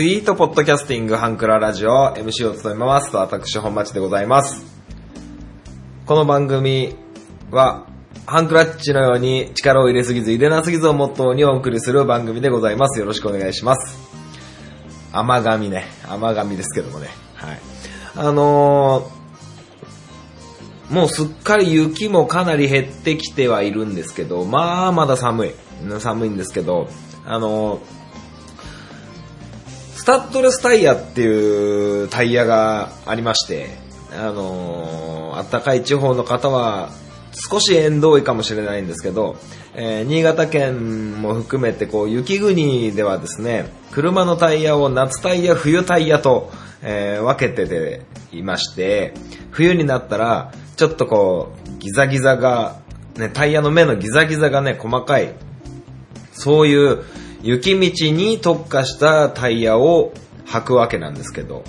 [0.00, 4.64] スイートポッドキャスティングハンクララジオ MC を務めますと私本町でございます。
[6.06, 6.96] この番組
[7.50, 7.86] は
[8.24, 12.98] ハンクラッチのように力を入れすぎず入れなすぎずをモットーにお送りする番組でございます。
[12.98, 13.98] よろしくお願いします。
[15.12, 15.84] 甘神ね。
[16.08, 17.08] 甘神ですけどもね。
[17.34, 17.60] はい。
[18.16, 25.50] あのー、もうすっかり雪もかなり減ってきてはいるんですけど、まあまだ寒い。
[25.98, 26.88] 寒いんですけど、
[27.26, 27.99] あのー、
[30.00, 33.68] スタッドレスタイヤっていうタイヤがありまして、
[34.14, 36.88] あのー、暖かい地方の方は
[37.34, 39.36] 少し縁遠いかもしれないんですけど、
[39.74, 48.00] えー、新潟県も含めてこう雪国ではですね、車のタイヤを夏タイヤ、冬タイヤと、えー、分けてて
[48.32, 49.12] いまして、
[49.50, 52.80] 冬になったらちょっとこうギザギザが、
[53.18, 55.34] ね、タイヤの目のギザギザがね、細かい、
[56.32, 57.04] そういう
[57.42, 60.12] 雪道に特化したタイヤを
[60.46, 61.64] 履くわけなんですけど、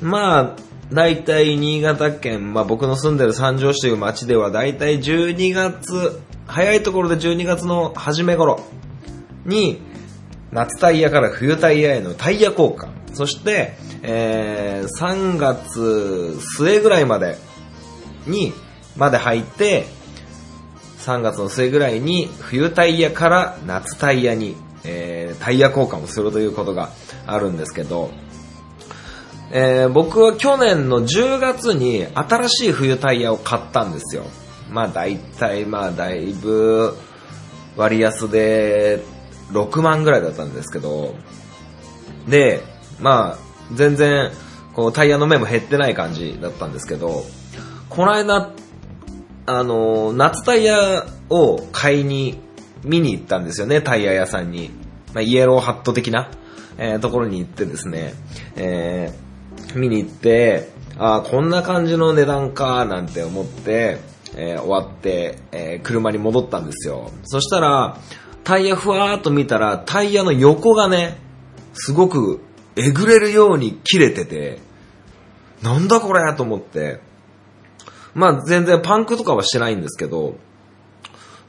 [0.00, 0.56] まあ、
[0.92, 8.60] 大体新潟県、まあ僕の住んでる三条市という町では大体12月、早いところで12月の初め頃
[9.46, 9.80] に
[10.50, 17.38] 夏タイヤから冬タイヤへのタイヤ交換、そして、えー、3月末ぐらいまで
[18.26, 18.52] に、
[18.96, 19.86] まで履いて、
[20.98, 26.90] 3月の末ぐらいに冬タイヤから夏タイヤに、えー、タイヤ交換をするということが
[27.26, 28.10] あるんですけど、
[29.52, 34.24] えー、僕は去年の10月に新しい冬タイヤを買ったんですよ。
[34.70, 36.96] まあ大体まあだいぶ
[37.76, 39.02] 割安で
[39.50, 41.14] 6万ぐらいだったんですけど、
[42.26, 42.62] で、
[42.98, 43.38] まあ
[43.74, 44.30] 全然
[44.74, 47.24] こうタイヤの目も減ってない感じだったんですけど、
[47.90, 48.50] この間、
[49.44, 52.40] あの、夏タイヤを買いに
[52.84, 54.70] 見に行ったんですよね、タイヤ屋さんに。
[55.14, 56.30] まあ、イエローハット的な、
[56.78, 58.14] えー、ところに行ってですね、
[58.56, 63.98] えー、見に行って、ああ、こんな感じの値段か、なんて思って、
[64.36, 67.10] えー、終わって、えー、車に戻ったんですよ。
[67.24, 67.98] そしたら、
[68.44, 71.18] タイヤふわーっと見たら、タイヤの横がね、
[71.74, 72.40] すごく
[72.76, 74.58] えぐれるように切れてて、
[75.62, 77.00] なんだこれと思って、
[78.14, 80.36] まあ全然パンクとかはしてないんですけど、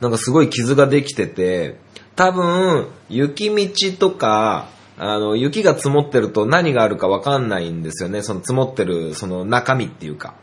[0.03, 1.77] なんかすごい傷ができてて、
[2.15, 8.21] 多分、雪道とか、あの、雪が積もってると何があるかわかんないんですよね。
[8.21, 10.35] その積もってる、その中身っていうか。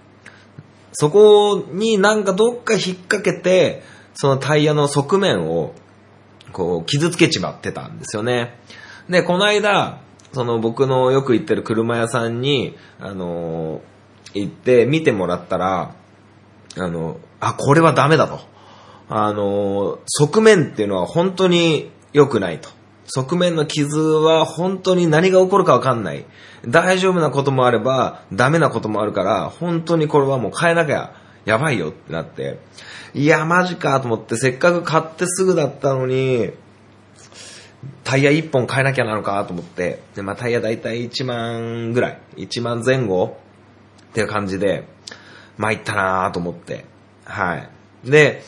[0.92, 3.82] そこになんかどっか引っ掛けて、
[4.14, 5.74] そのタイヤの側面を、
[6.52, 8.58] こう、傷つけちまってたんですよね。
[9.10, 10.00] で、この間、
[10.32, 13.82] その僕のよく行ってる車屋さんに、あの、
[14.32, 15.94] 行って見てもらったら、
[16.76, 18.49] あの、あ、これはダメだと。
[19.12, 22.68] あの、側面っていうのは本当に良くないと。
[23.06, 26.24] 側面の傷は本当に何が起こるかわかんない。
[26.64, 31.12] 大丈夫なこともあれば、ダメなこともあるから、本当にこれはもう変えなきゃ
[31.44, 32.60] やばいよってなって。
[33.12, 36.52] いや、マジかと思って、せっかく買ってすぐだったのに、
[38.04, 43.38] タイヤ1本変えなきゃなのかと思って、で、まあタイヤだいたい1万ぐらい、1万前後
[44.10, 44.84] っていう感じで、
[45.58, 46.84] 参ったなぁと思って。
[47.24, 47.68] はい。
[48.04, 48.42] で、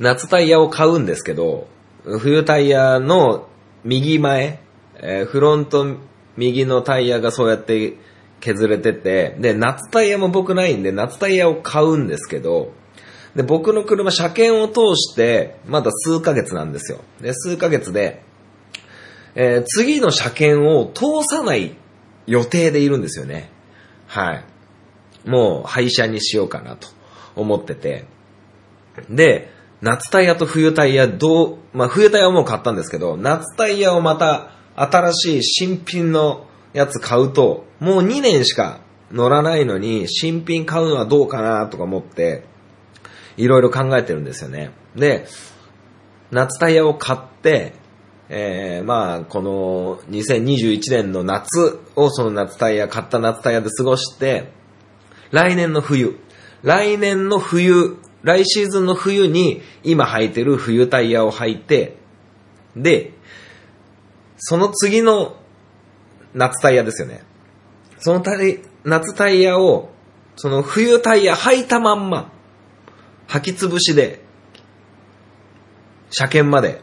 [0.00, 1.66] 夏タイヤを買うんですけど、
[2.04, 3.48] 冬タイヤの
[3.84, 4.60] 右前、
[4.96, 5.96] えー、フロント
[6.36, 7.96] 右のタイヤがそうやって
[8.40, 12.72] 削れてて、で、夏タイヤも僕ないんで、夏タイヤを買うんですけど、
[13.34, 17.00] で、僕の車、車検を通して、まだ数ヶ月なんですよ。
[17.20, 18.22] で、数ヶ月で、
[19.34, 21.76] えー、次の車検を通さない
[22.26, 23.50] 予定でいるんですよね。
[24.06, 24.44] はい。
[25.28, 26.88] もう廃車にしようかなと
[27.36, 28.06] 思ってて。
[29.10, 38.80] で、夏タイヤと冬タイヤどう、まあ冬タイヤはもう買ったんですけど、夏タイヤをまた新しい新品のやつ買うと、もう2年しか
[39.12, 42.44] 乗らないのに、新品買うのはどうかなとか思って、
[43.36, 44.72] いろいろ考えてるんですよね。
[44.96, 45.26] で、
[46.30, 47.72] 夏タイヤを買って、
[48.28, 54.52] えー、まあ、この2021年の夏をその夏タイヤ、買った夏タイヤで過ごして、
[55.30, 56.18] 来年の冬、
[56.62, 61.96] 来年の冬、来シーズンの冬に今履いてる冬タイヤを履いて、
[62.76, 63.12] で、
[64.38, 65.36] その次の
[66.34, 67.22] 夏タイヤですよね。
[67.98, 69.90] そのタイ夏タイヤを、
[70.36, 72.32] その冬タイヤ履いたまんま、
[73.28, 74.22] 履き潰しで、
[76.10, 76.80] 車検まで、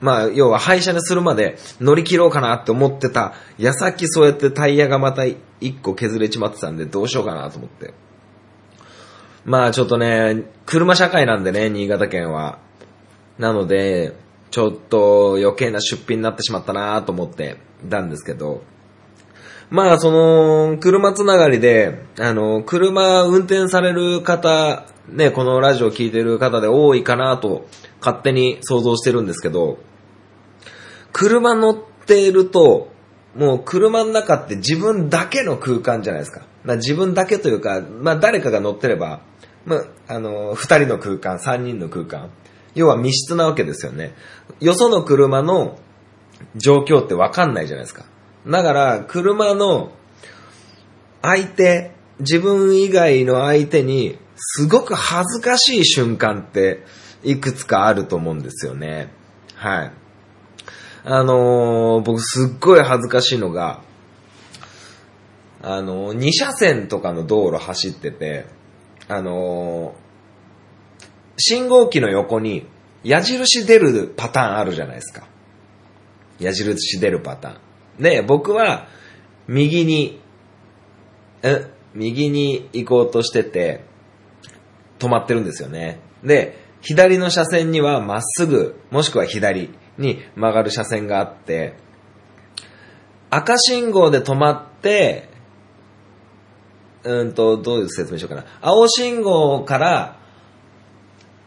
[0.00, 7.92] まあ、要は廃車にするまで乗り切ろうかなって思ってた矢先そうやってタイヤがまた一個削れちまってたんでどうしようかなと思って。
[9.44, 12.58] まあちょっとね、車社会なんでね、新潟県は。
[13.38, 14.14] なので、
[14.50, 17.56] ちょっと余計な出費になってしまったなと思って
[17.88, 18.62] たんですけど、
[19.70, 27.68] まあ、その、車つながりで、あの、車運転される方、ね、このラジオ聞いてる方で多いかなと、
[28.00, 29.78] 勝手に想像してるんですけど、
[31.12, 31.76] 車乗っ
[32.06, 32.88] ていると、
[33.36, 36.46] もう車の中って自分だけの空間じゃないですか。
[36.64, 39.20] まあ、自分だけというか、まあ誰かが乗ってれば、
[39.64, 42.30] まあ、あの、二人の空間、三人の空間。
[42.74, 44.14] 要は密室なわけですよね。
[44.60, 45.78] よその車の
[46.56, 48.04] 状況ってわかんないじゃないですか。
[48.46, 49.92] だから、車の
[51.22, 56.84] 相手、自分以外の相手に、すごく恥ずかしい瞬間って、
[57.22, 59.12] いくつかあると思うんですよね。
[59.54, 59.92] はい。
[61.04, 63.82] あのー、僕すっごい恥ずかしいのが、
[65.62, 68.46] あのー、2車線とかの道路走ってて、
[69.08, 69.94] あの、
[71.36, 72.66] 信号機の横に
[73.02, 75.26] 矢印出るパターンあるじゃないですか。
[76.38, 77.58] 矢印出るパター
[77.98, 78.02] ン。
[78.02, 78.88] で、僕は
[79.48, 80.20] 右に、
[81.42, 83.84] え、右に行こうとしてて、
[84.98, 86.00] 止まってるんですよね。
[86.22, 89.70] で、左の車線にはまっすぐ、もしくは左。
[90.00, 91.74] に曲がる車線があって、
[93.28, 95.28] 赤信号で止まって、
[97.04, 98.44] うんと、どういう説明しようかな。
[98.60, 100.20] 青信号から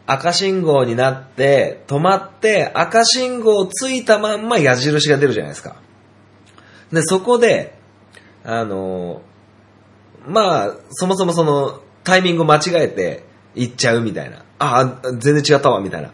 [0.06, 5.76] 赤信号になって、止まって、赤信号ついたまんま矢印が出るじゃないですか。
[6.92, 7.78] で、そこで、
[8.44, 9.22] あの
[10.28, 13.24] まあ、そもそもその、タイミングを間違えて
[13.56, 14.44] 行っちゃうみたいな。
[14.60, 16.12] ああ、全然違ったわ、みたいな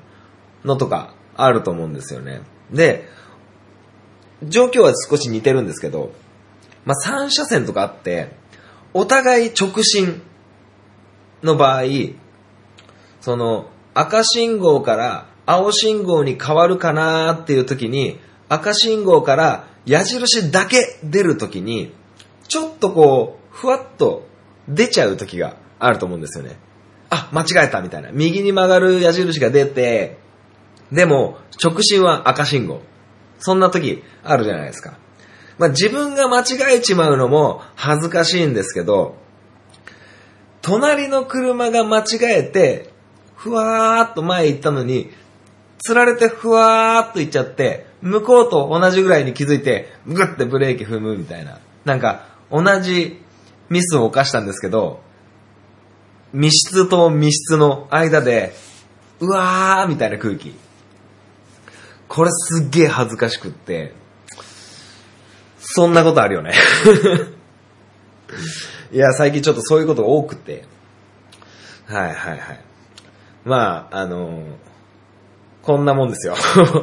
[0.63, 2.41] のとか、あると思うんですよね。
[2.71, 3.07] で、
[4.43, 6.11] 状況は少し似てるんですけど、
[6.85, 8.35] まあ、3車線とかあって、
[8.93, 10.21] お互い直進
[11.43, 11.83] の場合、
[13.21, 18.19] その赤信号から青信号に変わるかなっていう時に、
[18.49, 21.93] 赤信号から矢印だけ出る時に、
[22.47, 24.27] ちょっとこう、ふわっと
[24.67, 26.57] 出ちゃう時があると思うんですよね。
[27.09, 28.11] あ、間違えたみたいな。
[28.11, 30.17] 右に曲がる矢印が出て、
[30.91, 32.81] でも、直進は赤信号。
[33.39, 34.97] そんな時あるじゃないですか。
[35.59, 39.17] まあ、自分が間違えちまうのも恥ずかしいんですけど、
[40.61, 42.91] 隣の車が間違えて、
[43.35, 45.11] ふわーっと前行ったのに、
[45.79, 51.59] 釣られてふわーっと行っちゃって、向こうと同じぐらいに気づいて、ぐってブレーキ踏むみたいな。
[51.83, 53.21] なんか、同じ
[53.69, 55.01] ミスを犯したんですけど、
[56.31, 58.53] 密室と密室の間で、
[59.19, 60.55] うわーみたいな空気。
[62.07, 63.93] これすっげえ恥ずかしくって、
[65.59, 66.53] そんなことあるよね
[68.91, 70.65] いや、最近ちょっとそういうことが多くて。
[71.87, 72.41] はいはいはい。
[73.45, 74.41] まあ、あのー、
[75.63, 76.35] こんなもんですよ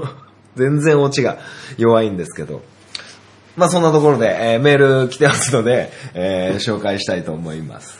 [0.56, 1.38] 全然オチが
[1.76, 2.62] 弱いんですけど。
[3.56, 7.98] まあそんなところで、えー、メール来てますので、えー、紹介したいと思います。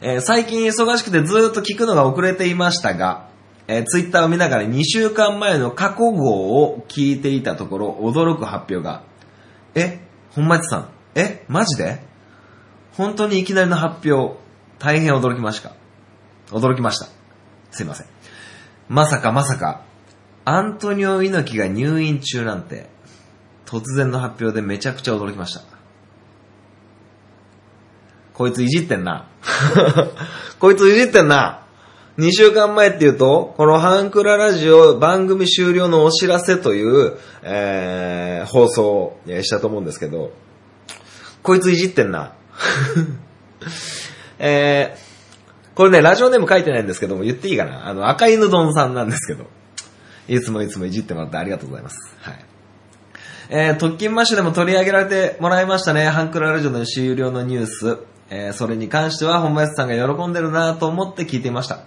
[0.00, 3.28] えー、最近忙しくてずっと聞くのが遅れていましたが、
[3.66, 9.02] えー、ツイッターを見ながら2週間前の過去号を聞いていたところ、驚く発表が。
[9.74, 10.88] え本町さん。
[11.14, 12.00] えマジで？
[12.92, 14.38] 本当にいきなりの発表、
[14.78, 15.72] 大変驚きました。
[16.50, 17.06] 驚きました。
[17.70, 18.06] すいません。
[18.88, 19.82] まさかまさか、
[20.44, 22.88] アントニオ猪木が入院中なんて、
[23.66, 25.60] 突然の発表でめちゃくちゃ驚きました。
[28.32, 29.28] こいついじってんな。
[30.58, 31.66] こいついじってんな。
[32.18, 40.32] 2週間前っていうと、このハンクララジオ番組終了のお知らせという、えー、放送をしたと思うんですけど、
[41.44, 42.32] こいついじってんな。
[44.40, 49.46] えー、これね、ラジオネーム書いてないんですけども、言っていいかなあの、赤犬丼さんなんですけど、
[50.26, 52.16] いつもいつもいじってもらってありがとうございます。
[52.20, 52.44] はい。
[53.50, 56.06] えー、特勤マッシュでも取り上げられてもらいましたね。
[56.06, 57.98] ハンクララジオの終了のニュース。
[58.30, 61.84] えー、それに関しては、本林さんが喜んでるなと思って聞いていました。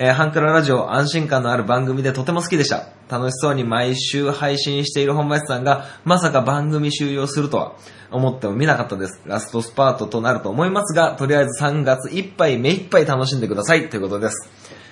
[0.00, 2.86] えー、ハンクララジオ安心感のある番組でとても好きでした。
[3.10, 7.74] 楽しそうに毎週配信している本林さんが、まさか番組終了するとは
[8.12, 9.20] 思ってもみなかったです。
[9.26, 14.48] ラストスパートとなると思いますが、とりあえず3月いっぱい目いっぱい楽しんでくださいということです。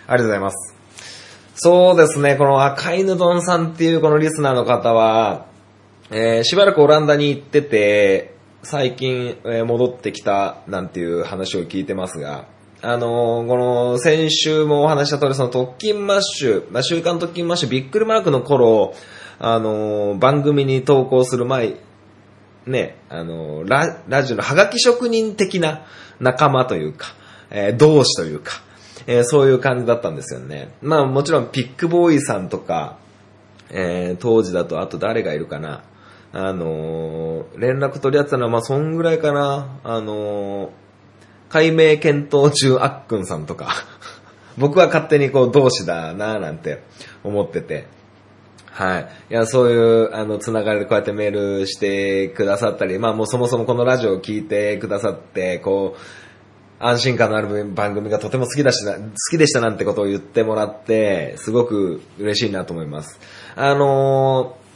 [0.09, 0.75] ありがとうございます。
[1.55, 5.47] そうですね、この赤犬丼さんっていうこのリスナーの方は、
[6.11, 8.35] えー、しばらくオランダに行ってて、
[8.65, 12.56] 最近、えー、戻ってきたなんていう話を聞いてますが、
[12.88, 18.95] あのー、この、先週もお話した通り、その特勤マッシュ、まあ、週刊特勤マッシュ、ビックルマークの頃、
[19.40, 21.75] あのー、番組に投稿する前、
[22.64, 25.85] ね、あのー、ラ、ラジオのハガキ職人的な
[26.21, 27.09] 仲間というか、
[27.50, 28.52] えー、同志というか、
[29.09, 30.73] えー、そういう感じだったんですよね。
[30.81, 32.99] まあもちろんピックボーイさんとか、
[33.71, 35.83] えー、当時だとあと誰がいるかな。
[36.33, 39.81] あのー、連絡取り合ってたのは、まあ、そんぐらいかな。
[39.83, 40.86] あのー、
[41.49, 43.69] 解明検討中あっくんさんとか。
[44.59, 46.83] 僕は勝手にこう同志だなぁなんて
[47.23, 47.87] 思ってて。
[48.71, 49.09] はい。
[49.31, 56.00] いや、そういう、あの、つながりでこうやってメールしてくださったり、まあもうそもそもこのラジオを聞いてくださって、こう、
[56.79, 58.93] 安心感のある番組がとても好きだし好
[59.31, 63.19] きでしたなんてことを言ってもらって、すごく嬉しいなと思います。
[63.55, 64.67] あのー、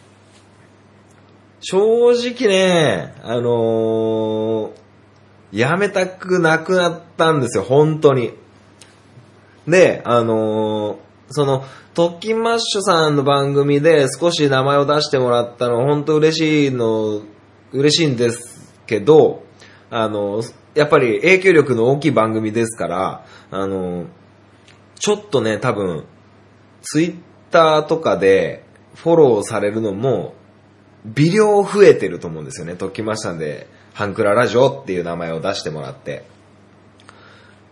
[1.61, 4.80] 正直ね、あのー、
[5.53, 8.33] やめたくなくなったんですよ、本当に。
[9.67, 10.97] で、あのー、
[11.31, 11.65] その、
[11.95, 17.23] トッキンマッシュさんの番組で少し名前を出してもらったの、本当嬉しいの、
[17.73, 19.43] 嬉しいんですけど、
[19.91, 20.43] あの、
[20.75, 24.07] やっぱり影響力の大きい番組ですから、あの、
[24.99, 26.05] ちょっとね、多分、
[26.83, 27.15] ツイッ
[27.51, 28.65] ターとかで
[28.95, 30.35] フォローされるのも、
[31.05, 32.77] 微量増えてると思うんですよね。
[32.77, 33.67] ときましたんで、
[34.01, 36.25] ハンクララジオっていう名前を出してもらって。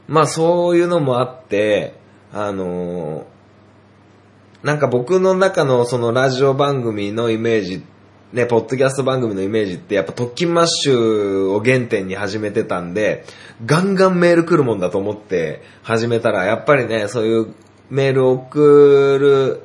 [0.08, 1.94] まあそういうのもあって、
[2.35, 3.25] あのー、
[4.62, 7.82] なんか僕の中のそのラジオ番組のイメージ、
[8.35, 13.25] ね、ポッドキャスト番組のイメージってやっぱ特勤マッシュを原点に始めてたんで、
[13.64, 17.54] ガンガンメール来るもんだと思って始めたら、やっぱりね、そういう
[17.88, 19.62] メールを送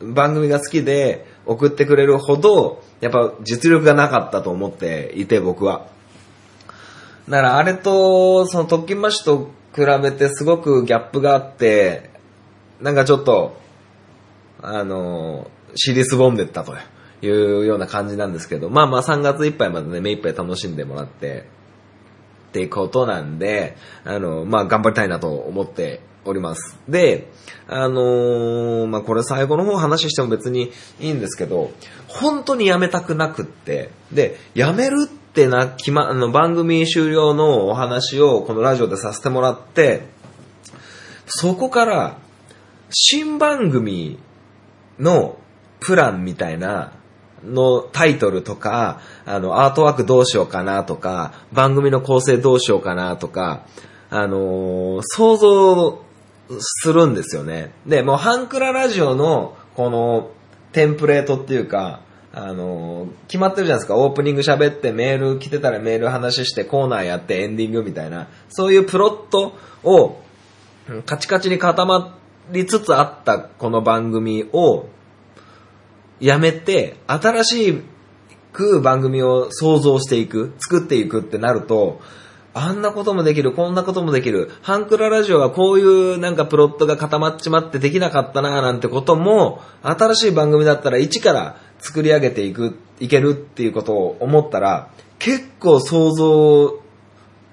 [0.00, 5.94] る番組が好きで送ってくれるほど、やっぱ実力がなかったと思っていて僕は。
[7.28, 12.10] だからあれと、その特勤マッシュと比べてすごくギャップがあって、
[12.80, 13.56] なんかちょっと、
[14.62, 16.74] あの、尻すぼんでったと
[17.22, 21.46] いうような感じなんですけど、まあまあ3月いっぱいまでね、目いっぱい楽しんでもらって、
[22.48, 26.78] っていうことなんで、あの、まあ頑張りたいなと思っております。
[26.88, 27.28] で、
[27.66, 31.70] あのー、まあこれ最後の方話しても別にいいんですけど、
[32.08, 40.06] 本当にやめたくなくって、で、やめるってってな、決ま、あの、番組終了のお話をこのラジオでさせてもらって、
[41.26, 42.16] そこから、
[42.88, 44.18] 新番組
[44.98, 45.36] の
[45.80, 46.92] プランみたいな
[47.44, 53.66] のタイトルとか、あの、アートワークどうしようかなとか、番組の構成どうしようかなとか、
[54.08, 56.02] あのー、想像
[56.58, 57.72] するんですよね。
[57.84, 60.30] で、もうハンクララジオのこの
[60.72, 62.00] テンプレートっていうか、
[62.38, 63.96] あの、決まってるじゃないですか。
[63.96, 70.20] オープニング喋ってメール来てたらメール話してコーナーやってエンディングみたいな、そういうプロットを
[71.06, 72.18] カチカチに固ま
[72.52, 74.84] りつつあったこの番組を
[76.20, 77.82] やめて、新し
[78.52, 82.02] く番組を想像していく、作っていくってなると、
[82.58, 84.50] あんなこともできる、こんなこともできる。
[84.62, 96.80] ハンクララジオはこういうなんかプロットが固まっちまってできなかったななんてことも、新しい番組だったら一から作り上げていく、いけるっていうことを思ったら、結構想像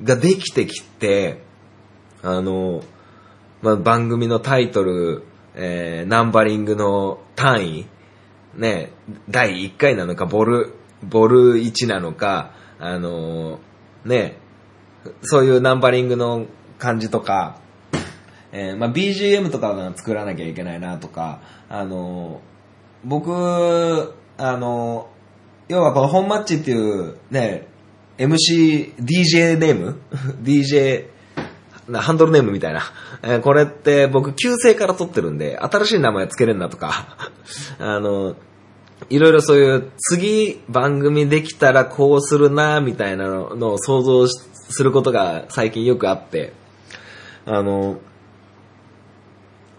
[0.02, 1.44] ができてきて、
[2.22, 2.82] あの、
[3.62, 7.86] まあ、番組のタイトル、えー、ナンバリングの単位、
[8.56, 8.94] ね、
[9.30, 13.60] 第1回なのか、ボル、ボル1なのか、あの、
[14.06, 14.38] ね、
[15.24, 16.46] そういうナンバリングの
[16.78, 17.58] 感じとか、
[18.52, 22.42] えー、まあ、BGM とか作らなきゃいけないなとか、あの、
[23.04, 25.10] 僕、あの、
[25.68, 27.68] 要はこの本マッチっていうね、
[28.18, 30.00] MC、DJ ネーム
[30.44, 31.08] ?DJ、
[31.92, 32.84] ハンドルネームみたいな。
[33.24, 37.18] え、これって僕、旧姓から取ってるんで、新しい名前つけれんなとか、
[37.80, 38.36] あの、
[39.10, 44.34] いろいろそういう次番組できたらこうするなみたいなのを想像し
[44.74, 46.54] することが最近よくあって、
[47.46, 48.00] あの、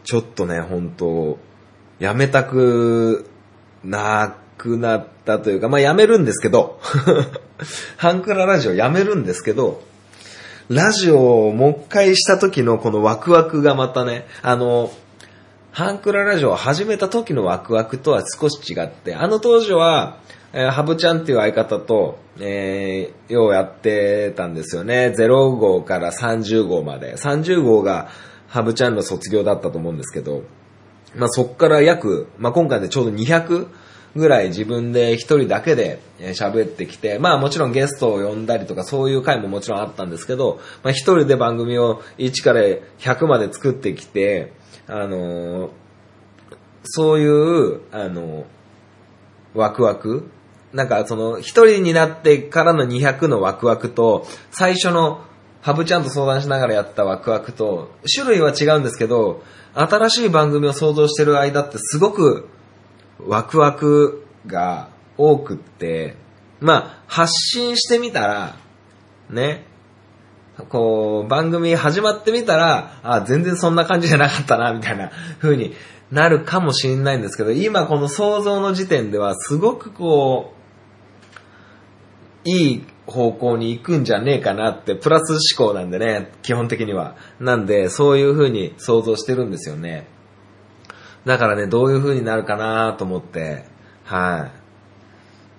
[0.05, 1.39] ちょっとね、本当
[1.99, 3.29] やめたく
[3.83, 6.81] なくなったというか、まあやめるんですけど、
[7.97, 9.83] ハンクララジオやめるんですけど、
[10.69, 14.91] ラジオをもう一回した時のこのワクワクがまたね、あの、
[15.73, 20.19] ハンクララジオを始めた時のワクワクとは少し違って、あの当時は、
[20.57, 25.13] えー、ハブちゃんっていう相方と、えー、ようやってたんですよね。
[25.19, 27.17] 0号から30号まで。
[27.17, 28.09] 30号が
[28.47, 30.45] ハブちゃんの卒業だったと思うんですけど、
[31.17, 33.67] まあそっから約、まあ今回でちょうど200
[34.15, 42.61] ぐらい自分で一人だけで喋ってきて、まあもちろんゲストを呼んだりとかそういう回ももちろんあったんですけど、まあ一人で番組を1から
[43.01, 44.53] 100まで作ってきて、
[44.87, 45.71] あのー、
[46.85, 48.45] そういう、あのー、
[49.55, 50.31] ワクワク
[50.75, 55.25] なんかその一人になってからの200のワクワクと、最初の
[55.63, 62.49] ハブちゃんと相談しながらやったワクワクと、種類は違うんですけど、新しい番組を想像してる間ってすごく
[63.19, 66.17] ワクワクが多くって、
[66.61, 68.57] まあ、発信してみたら、
[69.31, 69.65] ね、
[70.69, 75.75] こう、番組始まってみたら、あ、全然そんな感じじゃなかったな、みたいな風に
[76.11, 80.54] なるかもしれないんですけど、今この想像の時点では、すごくこう、
[82.45, 87.17] いい方向に行くんじゃねえかなって、プラス思考なんでね、基本的には。
[87.41, 90.07] なんで、そういう風に想像してるんですよね。
[91.25, 93.65] だからね、どういう風になるかなと思って、
[94.05, 94.51] は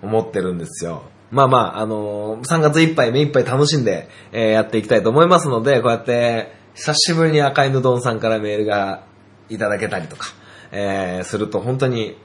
[0.02, 1.04] い、思ってるんですよ。
[1.30, 9.04] まあまあ、あのー3月いっぱい目いっぱい楽しんで、えーやっていきたいと思いますので、こうやって、久しぶりに赤いぬどんさんからメールが
[9.48, 10.28] いただけたりとか、
[10.70, 12.16] えーすると本当に、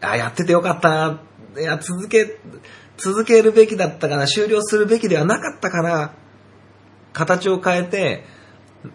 [0.00, 1.20] あ、やっててよかったな、
[1.58, 2.38] いや、続け、
[2.96, 6.12] 続けるべきだったかな、終了するべきではなかったかな、
[7.12, 8.24] 形を変えて、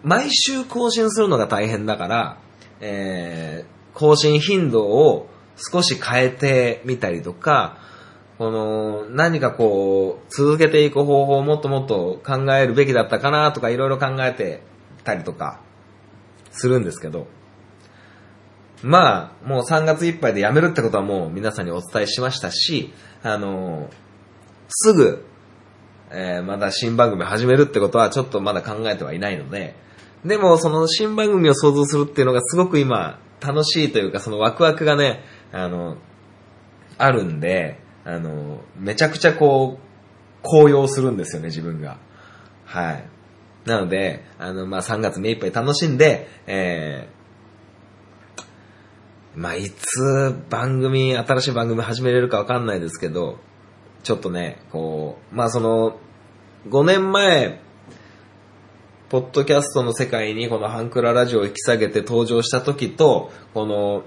[0.02, 2.38] 毎週更新するのが大変だから、
[2.80, 7.78] えー更新頻度を少し変えてみたりとか、
[8.38, 14.62] この、何かこう、続けていく方法をもっともっと考えるべきだったかなとかいろいろ考えて
[15.04, 15.60] たりとか、
[16.50, 17.26] するんですけど、
[18.82, 23.88] まあ、もう3月いっぱいで辞めるってことはもう皆さんにお伝えしましたし、あの、
[24.68, 25.24] すぐ、
[26.10, 29.76] えーまだ新番組始めるってことはちょっとまだ考えてはいないので、
[30.24, 35.22] でもその新番組を想像するっていうのがすごく今楽しいというかそのワクワクがね、
[35.52, 35.96] あの、
[36.98, 39.92] あるんで、あの、めちゃくちゃこう、
[40.42, 41.98] 高揚するんですよね、自分が。
[42.64, 43.04] はい。
[43.64, 47.21] なので、あの、まあ、3月目いっぱい楽しんで、えー、
[49.34, 53.38] まあ、いつ番組、新しい番組始めれるかわかんないですけど、
[54.02, 55.96] ちょっとね、こう、まあ、その、
[56.68, 57.60] 5年前、
[59.08, 64.04] ポッドキャストの世界にこのハンクララジオを引き下げて登場した時と、この、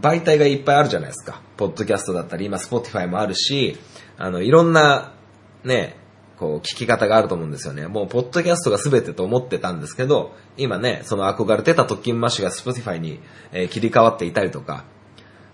[0.00, 1.40] 媒体がいっぱいあるじゃないですか。
[1.56, 3.78] ポッドキャストだったり、今、 Spotify もあるし、
[4.18, 5.14] あの、いろんな、
[5.62, 5.96] ね、
[6.38, 7.86] こう、聞き方があると思うんですよね。
[7.88, 13.20] もう、ポッドキャストが全てと思ってたんですけど、今ね、その憧れてた特勤マッシュが Spotify に、
[13.52, 14.84] えー切り替わっていたりとか、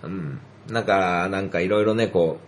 [0.02, 0.40] うん。
[0.68, 2.38] なんか、なんかいろいろね、こ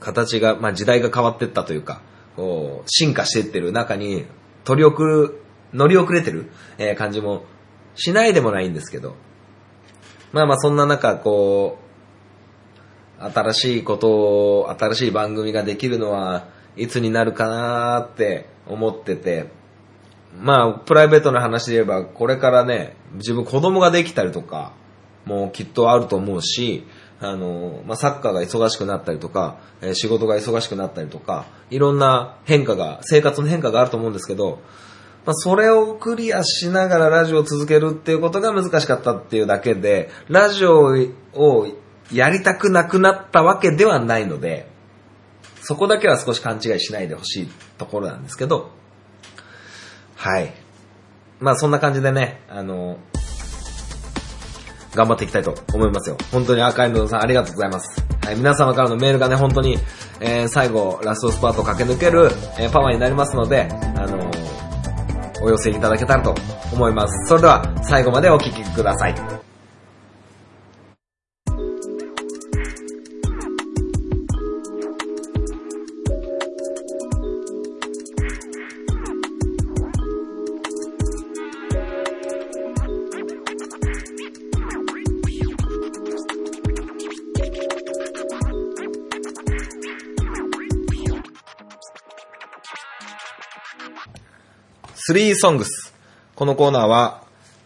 [0.00, 2.02] う、形が、まあ時代が変わってったというか、
[2.36, 4.24] こう、進化していってる中に、
[4.64, 5.40] 取り遅る、
[5.72, 7.44] 乗り遅れてる、えー感じも
[7.96, 9.16] しないでもないんですけど、
[10.32, 11.78] まあまあそんな中、こ
[13.20, 14.08] う、新しいこと
[14.60, 19.46] を、新しい番組ができるのはいつになるかなーって思ってて、
[20.36, 24.72] まあ、プライベートな話で言えば、これからね、自分子供ができたりとか、
[25.24, 26.86] もうきっとあると思うし、
[27.20, 34.60] あの、まあ、サッカーが忙しくなったりとか、え仕事が忙しくなったりとか、いろんな変化が、生活の変化があると思うんですけど、
[35.26, 40.94] まあ、それをクリアしながらラジオを続けるっていうことが難しかったっていうだけで、ラジオ
[41.34, 41.66] を
[42.12, 44.68] やりたくなくなったわけではないので、
[45.62, 48.70] そこだけは少し勘違いしないでほしいところなんですけど、
[50.16, 50.52] はい。
[51.40, 52.98] まあそんな感じでね、あの、
[54.94, 56.16] 頑張っていきたいと思いますよ。
[56.32, 58.04] 本当に赤いのさんありがとうございます。
[58.24, 59.78] はい、皆様からのメールがね、本当に、
[60.20, 64.30] えー最後、ラストスパートを駆け抜ける、えーパワーになりますので、あの
[65.42, 66.34] お寄せいただけたらと
[66.72, 67.28] 思います。
[67.28, 69.37] それでは、最後までお聞きください。
[95.10, 95.64] 3 songs。
[96.34, 97.22] このコーナーは、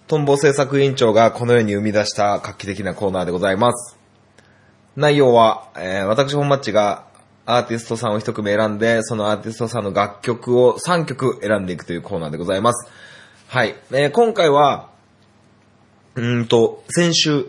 [0.07, 3.98] トンボ制作委員長がこのように生み出した画期的なコーナーでございます。
[4.94, 7.07] 内容は、えー私本マッチが
[7.44, 12.88] アーティストさんを一組選んで、そのアーティストさんの楽曲を3曲選んでいくというコーナーでございます。
[13.48, 13.74] はい。
[13.90, 14.90] えー今回は、
[16.14, 17.46] うんと、先週、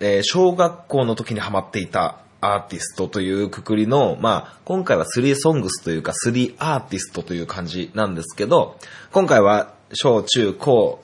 [0.00, 8.78] えー小学校の時にハマっていたアーティストというくくりの、まあ、今回は3 songs というか3アーティストという感じなんですけど、
[9.12, 11.02] 今回は小中高、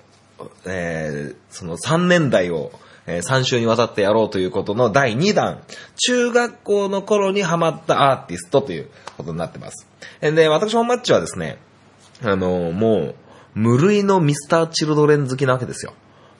[0.66, 2.72] えーその3年代を、
[3.06, 5.62] え3週にわたってやろうということの第2弾、
[5.96, 9.86] 中学校の頃にハマったアーティストということになってます。
[10.20, 11.58] えーで、私本マッチはですね、
[12.22, 13.14] あの、もう、
[13.54, 15.92] 無類の Mr.Children 好きなわけですよ。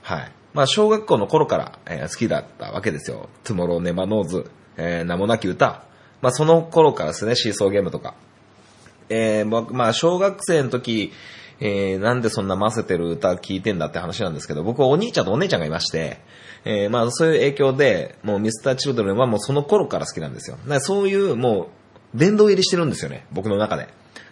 [0.03, 0.33] はい。
[0.55, 3.29] まあ、小学校の頃から、えー好きだったわけですよ。
[3.45, 5.85] Tomorrow never knows、えー名もなき歌。
[6.21, 8.15] まあ、その頃からですね、シーソーゲームとか。
[9.09, 11.13] えー僕まあ、小学生の時
[11.65, 16.19] えー、なんでそんな混ぜてる歌聴いてんだって話なんですけど、僕はお兄ちゃんとお姉ちゃんがいまして、
[16.65, 20.57] えー、まあそういう影響で、もうミスターチルドレンはもうその頃から好きなんですよ。
[20.57, 21.69] だからそういうも
[22.15, 23.89] う、殿堂入りしてるんですよね、僕の中で。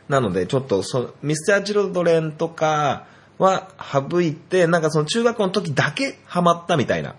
[0.09, 3.07] なので、ちょっとそ、ミスターチルドレンとか
[3.39, 7.15] は省いて、なんかその中学校の時だけハマったみたいな、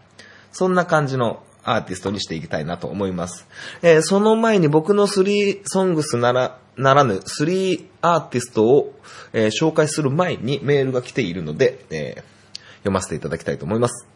[0.52, 3.48] そんな感じのアーティストにしていきたいなと思います。
[3.82, 8.94] えー、その前に僕の3 songs なら、ならぬ3アーティストを、
[9.34, 14.08] えー、紹介する前にメールが来ているので、えー、読ませていただきたいと思います。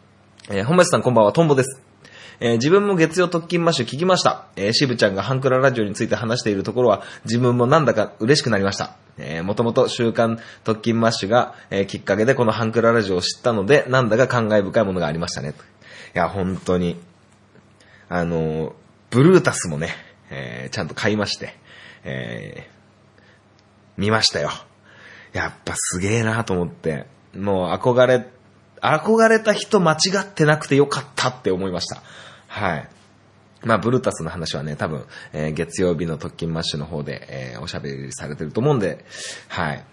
[0.50, 1.80] え、本町さんこんばんは、トンボです。
[2.40, 4.46] えー、自分も月曜特勤マッシュ聞きました。
[4.56, 8.96] えー、渋ちゃんがハンクララジオについて話しているところは、自分もなんだか嬉しくなりました。
[9.18, 15.54] えー、もともと週刊特勤マッシュが、えー、きっかけでこのハンクララジオを知ったので、なんだか感慨深いものがありましたね。
[16.14, 17.00] いや、本当に、
[18.08, 18.74] あの、
[19.10, 19.90] ブルータスもね、
[20.30, 21.54] えー、ちゃんと買いまして、
[22.04, 23.20] えー、
[23.96, 24.50] 見ましたよ。
[25.32, 28.26] やっぱすげえなと思って、もう憧れ、
[28.80, 32.02] 憧れた人間違ってなくてよかったって思いました。
[32.46, 32.88] はい。
[33.62, 39.04] まあ、ブルータスの話はね、多分、えー、月曜日の特勤マッシュの方で、えー、おしゃべりされてると思うんで、
[39.48, 39.84] はい。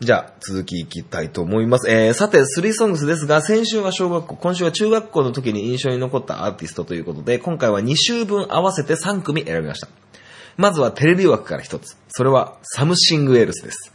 [0.00, 1.90] じゃあ、続きいきたいと思います。
[1.90, 9.88] えー、さて、 Three Songs ですが、先週は小学校、今週は中学校の時に印象に残ったアーティストということで、今回は2週分合わせて3組選びました。
[10.58, 11.96] まずはテレビ枠から1つ。
[12.08, 13.92] それは、サムシングエルスです。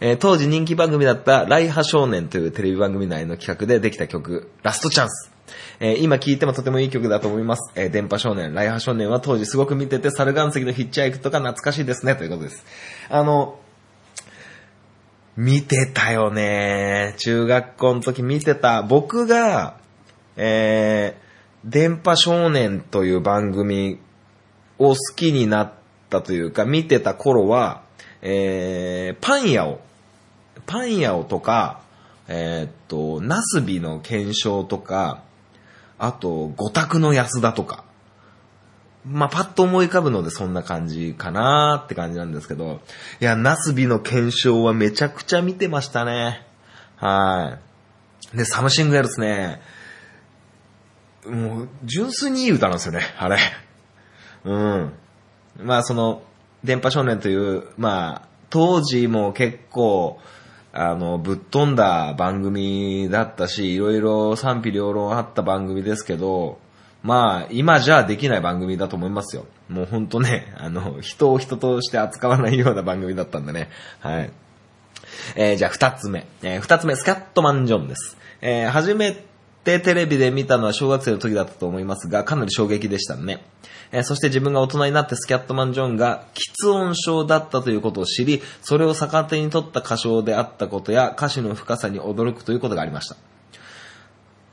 [0.00, 5.30] えー、当時人気番組だった雷波少年というテレビ番組内の企画でできた曲、ラストチャンス。
[5.80, 7.72] えー、今聴いてもとてもいい曲だと思います。
[7.74, 12.64] えー、電波少年、雷波少年は当時すごく見てて、猿岩石のヒッチハイクとか懐かしいですね、ということです。
[13.10, 13.58] あの、
[15.36, 17.14] 見てたよね。
[17.18, 18.82] 中学校の時見てた。
[18.82, 19.78] 僕が、
[20.36, 23.98] えー、電波少年という番組
[24.78, 25.72] を好きになっ
[26.10, 27.82] たというか、見てた頃は、
[28.20, 29.80] えー、パン屋を、
[30.66, 31.80] パン屋をとか、
[32.28, 35.22] えー、っと、ナスビの検証とか、
[35.98, 37.84] あと、五択の安田とか、
[39.04, 42.80] まあ、パッと思い浮かぶのでそんな感じかなーって感じなんですけど、
[43.20, 46.46] いや、ナスビの検証はめちゃくちゃ見てましたね。
[46.96, 47.58] は
[48.32, 48.36] い。
[48.36, 49.60] で、サムシングエルスね、
[51.26, 53.38] もう、純粋にいい歌なんですよね、あれ。
[54.44, 54.92] うん。
[55.60, 56.22] まあ、その、
[56.64, 60.20] 電波少年という、まあ、当時も結構、
[60.72, 66.58] あの、ぶっ飛んだ番組だったし、いろいろ賛否両論あった番組ですけど、
[67.02, 69.46] まあ、今じゃできない番組だと思いますよ。
[69.68, 73.70] もうほんとね、 あの、人を人として扱わないような番組だったんでね。
[74.00, 74.30] はい。
[75.34, 76.26] えー、じゃあ二つ目。
[76.42, 78.16] えー、二つ目、スキャットマンジョンです。
[78.40, 79.16] えー、初め
[79.64, 83.44] てテレビで見たのは小学生の時だったと思いますが、かなり衝撃でしたね。
[83.90, 93.16] えー、そして自分が大人になってスキャットマンジョンが喫音症だったということを知り、それを逆手に取った歌唱であったことや歌詞の深さに驚くということがありました。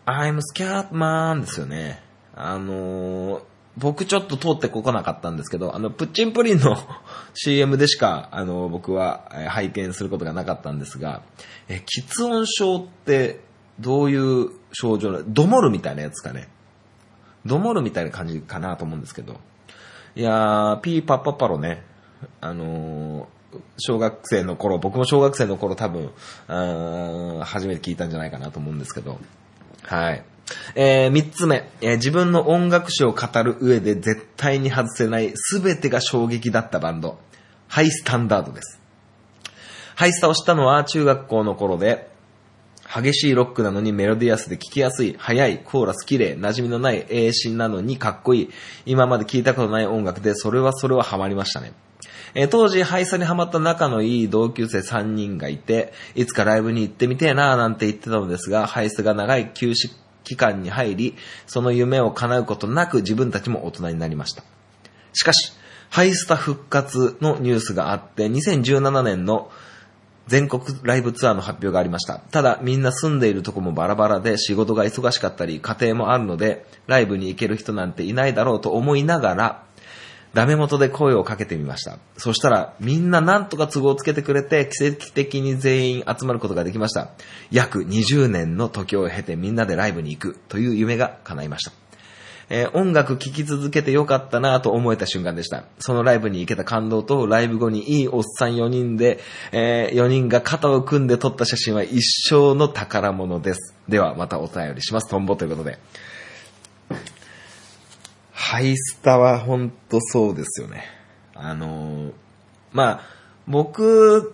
[0.05, 2.08] I'm scared man ですよね。
[2.41, 3.41] あのー、
[3.77, 6.77] 僕ちょっと通ってこなかったんですけど、あの、プッチンプリンの
[7.35, 11.21] CM でしか、あの、僕は拝見することがなかったんですが、
[11.67, 13.41] え、喫音症って
[13.79, 16.49] どういう症状なドモるみたいなやつかね。
[17.45, 19.39] ドモるみたいな感じかなと思うんですけど。
[20.15, 21.83] いやー、ピーパッパッパロね、
[22.41, 26.11] あのー、小学生の頃、僕も小学生の頃多分、
[27.43, 29.19] 初めて聞いたんじゃないかなと思うんですけど、
[29.83, 30.23] はい。
[30.75, 37.19] えー、三つ目、えー、自分の音楽史を語る上で絶対に外せない全てが衝撃だったバンド、
[37.67, 38.79] ハイスタンダードです。
[39.95, 42.09] ハイスタをしたのは中学校の頃で、
[42.91, 48.49] 激しいロックなのにメロディアスで聴きやすい、速い、コーラス綺麗、馴染みのない英詞なのにかっこいい、
[48.87, 51.73] 今まで聴いたことない音楽で、それはそれはハマりましたね。
[52.33, 59.91] えー、当時、ハイサにハマった仲のいい同級生3人がいて、いつかライブに行ってみてえなーなんて言ってたのですが、ハイスが長い休止
[60.29, 61.15] 期間に入り、
[61.47, 64.43] その夢を叶うことなく自分たちも大人になりました。
[65.13, 65.53] しかし、
[65.89, 69.49] ハイスタ復活のニュースがあって、2017年の
[70.27, 72.19] 全国ライブツアーの発表がありました。
[72.19, 79.63] ただ、みんな住んでいるとこもバラバラで仕事が忙しかったり、家庭もあるので、ライブに行ける人なんていないだろうと思いながら、
[80.33, 81.97] ダメ元で声をかけてみました。
[82.17, 87.09] そしたら、みんななんとか都合をつけてくれて、奇跡的に全員集まることができました。
[87.51, 91.71] 約20年の時を経てみんなでライブに行くという夢が叶いました。
[92.51, 95.65] えー、音楽聴き続けてよかったなと思えた瞬間でした。
[95.79, 99.19] そのライブに行けた感動と、ライブ後にいいおっさん4人で、
[99.51, 103.75] えー、4人が肩を組んで撮った写真は一生の宝物です。
[103.87, 105.09] では、またお便りします。
[105.09, 105.77] トンボということで。
[108.39, 110.85] ハイスタはほんとそうですよね。
[111.35, 112.13] あのー、
[112.71, 113.01] まあ、
[113.47, 114.33] 僕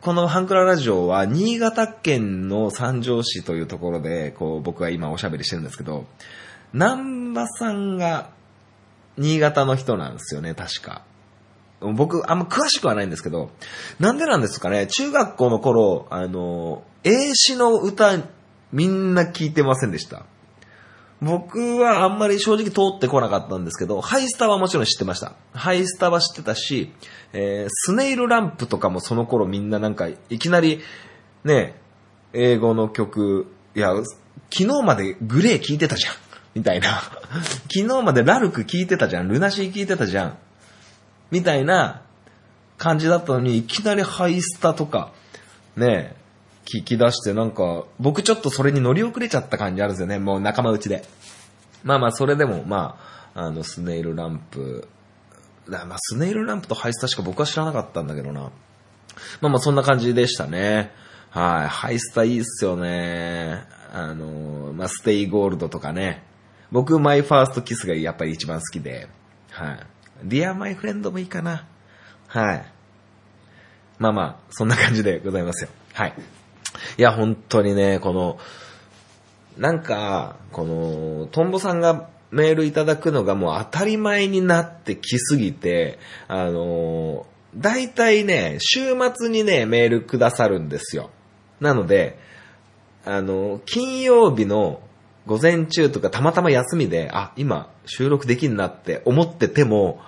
[0.00, 6.06] このハンクララジオは、新潟県の三条市というところで、こう、僕は今おしゃべりしてるんですけど、
[6.72, 8.30] 南波さんが、
[9.16, 11.04] 新潟の人なんですよね、確か。
[11.80, 13.50] 僕、あんま詳しくはないんですけど、
[14.00, 18.18] なんでなんですかね、中学校の頃、あの、英詞の歌、
[18.72, 20.24] みんな聞いてませんでした。
[21.22, 25.34] 僕はあんまり正直通ってこなかったんですけど、ハイスターはもちろん知ってました。
[25.52, 26.92] ハイスターは知ってたし、
[27.32, 30.80] えー、スネイルランプとかもその頃みんななんか、いきなり、
[31.44, 31.74] ね、
[32.32, 33.92] 英語の曲、いや、
[34.50, 36.14] 昨日までグレー聞いてたじゃん。
[36.54, 37.02] みたいな。
[37.72, 39.28] 昨日までラルク聞いてたじゃん。
[39.28, 40.38] ルナシー聞いてたじゃん。
[41.30, 42.02] みたいな
[42.78, 45.12] 感じだったのに、いきなりハイスタとか、
[45.76, 46.16] ね、
[46.72, 50.18] 聞き出してなんか、僕ちょっとそれに乗り遅れちゃった感じあるんですよね。
[50.18, 51.04] もう仲間内で。
[51.82, 52.98] まあまあ、それでも、ま
[53.34, 54.88] あ、あの、スネイルランプ、
[55.66, 58.50] まあ、スネイルランプとハイスタしか僕は知らなかったんだけどな。
[59.40, 60.92] まあまあ、そんな感じでしたね。
[61.30, 61.68] はい。
[61.68, 63.64] ハイスタいいっすよね。
[63.92, 66.24] あの、まあ、 Stay Gold とかね。
[66.70, 69.08] 僕、 My First Kiss がやっぱり一番好きで。
[69.50, 69.86] はい。
[70.24, 71.66] Dear My Friend もいいかな。
[72.26, 72.64] はい。
[73.98, 75.70] まあまあ、そんな感じでございますよ。
[75.92, 76.14] はい。
[76.98, 78.38] いや、本当にね、この、
[79.56, 91.10] なんか、この、トンボさんがメールいただくのがもう当たり前になってきすぎて、あの、大体ね、週末にね、メールくださるんですよ。
[91.60, 92.18] なので、
[93.04, 94.80] あの、金曜日の
[95.26, 100.00] 午前中とかたまたま休みで、あ、今収録できんなって思ってても、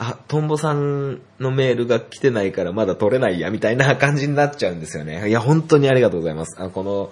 [0.00, 5.28] あ、トンボさんのメールが来てないからまだ取れないや、みたいな感じになっちゃうんですよね。
[5.28, 6.62] いや、本当にありがとうございます。
[6.62, 7.10] あこの、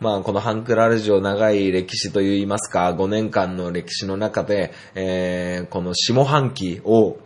[0.00, 7.16] まあ、このハンクララジオ長い歴史といいますか、5年間の歴史の中で、えー、この下半期を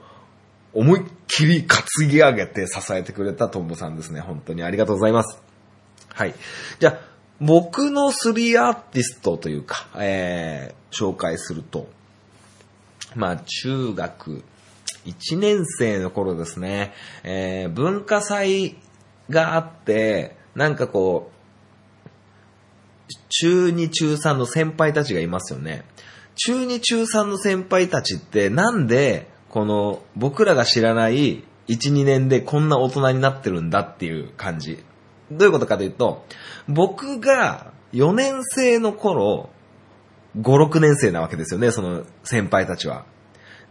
[0.72, 4.20] 思いっきり担ぎ上げて支えてくれたトンボさんですね。
[4.20, 5.42] 本当にありがとうございます。
[6.14, 6.34] はい。
[6.78, 6.98] じゃあ、
[7.40, 11.88] 僕のスリーアーティストというか、えー、紹介すると、
[13.16, 14.44] まあ、中学
[15.06, 16.92] 1年生の頃ですね、
[17.24, 18.76] えー、文化祭
[19.28, 21.40] があって、なんかこう、
[23.28, 25.84] 中2中3の先輩たちがいますよね。
[26.36, 34.84] 中2中3の先輩たちってなんで、この僕らが知らない1、2年でこんな大人になってるんだっていう感じ。
[35.30, 36.24] どういうことかというと、
[36.68, 39.50] 僕が4年生の頃、
[40.38, 43.04] 5、6年生なわけですよね、その先輩たちは。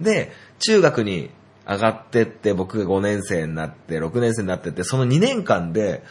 [0.02, 1.30] で、中学に
[1.68, 6.04] 上がってって、僕が5年生になって、6年生になってって、その2年間で、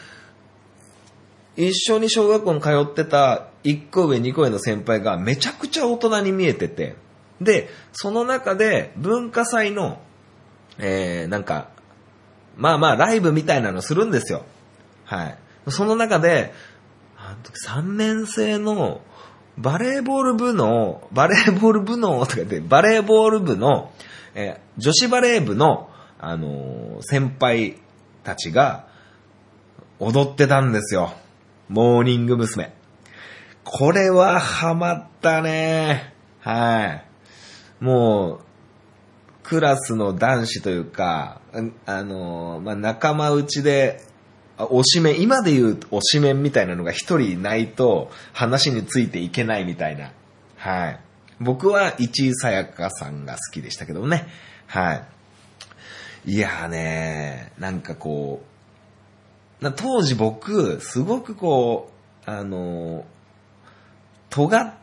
[1.56, 6.94] 一緒に小学校に通ってた1個上2個上の先輩がめちゃくちゃ大人に見えてて、
[7.40, 10.00] で、その中で文化祭の、
[10.78, 11.70] えー、なんか、
[12.56, 14.44] まあまあライブみたいなのするんですよ。
[15.04, 15.38] はい。
[15.68, 16.52] その中で、
[17.66, 19.00] 3年生の
[19.58, 23.90] バレーボール部の、バレーボール部の、とか言って、バレーボール部の、
[24.34, 25.90] え、女子バレー部の、
[26.20, 27.76] あのー、先輩
[28.22, 28.86] たちが
[29.98, 31.12] 踊ってたんですよ。
[31.68, 32.72] モーニング娘。
[33.64, 36.14] これはハマったね。
[36.40, 37.02] は
[37.80, 37.84] い。
[37.84, 38.40] もう、
[39.42, 41.40] クラスの男子というか、
[41.84, 44.02] あのー、まあ、仲間内で、
[44.66, 50.10] 推しメン、今で言う推しメンみたいなのが一人いないと話についていけないみたいな。
[50.56, 51.00] はい。
[51.40, 54.26] 僕は市井さやかさんが好きでしたけどね。
[54.66, 55.04] はい。
[56.26, 58.42] いやーねなんかこ
[59.62, 61.90] う、当時僕、すごくこ
[62.26, 63.04] う、あの、
[64.30, 64.74] 尖っ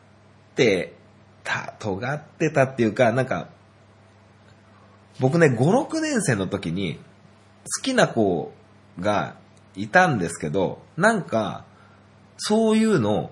[0.56, 0.94] て
[1.44, 3.50] た、尖ってたっていうか、なんか、
[5.20, 7.00] 僕ね、5、6年生の時に、
[7.78, 8.52] 好きな子
[9.00, 9.36] が
[9.76, 11.66] いたんですけど、なんか、
[12.38, 13.32] そういうの、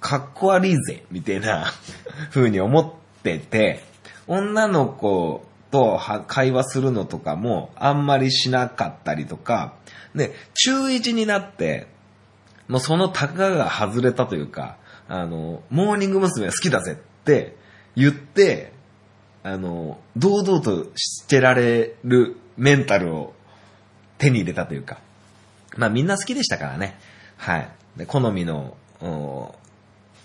[0.00, 1.72] かっこ悪いぜ、みたいな
[2.30, 3.82] 風に思ってて、
[4.26, 9.74] 女の子と会話するのとかもあんまりしなかったりとか、
[10.14, 11.86] で、中1になって、
[12.68, 14.76] もうそのタガが外れたというか、
[15.08, 16.48] あの、モーニング娘。
[16.48, 17.56] 好きだぜって
[17.96, 18.72] 言って、
[19.42, 23.32] あの、堂々としてられるメンタルを
[24.18, 24.98] 手に入れたというか、
[25.78, 26.98] まあみんな好きでしたからね。
[27.36, 27.70] はい。
[27.96, 28.76] で好みの、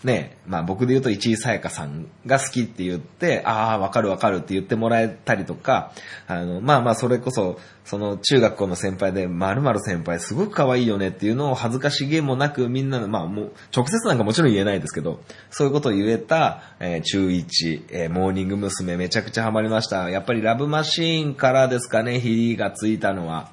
[0.04, 5.94] ね、まあ僕で言うと市井さやかさんが好きって言って、ああ、わかるわかるって言ってもらえたりとか、
[6.28, 18.98] あの、まあまあそれこそ、その中学校の先輩で、まるまる先輩すごく可愛いよねっていうのを恥ずかしげもなくみんなの、まあもう、直接なんかもちろん言えないですけど、そういうことを言えた、えー、中1、えー、モーニング娘。
[18.98, 20.10] めちゃくちゃハマりました。
[20.10, 23.52] やっぱりラブマシーンからですかね、ヒリがついたのは。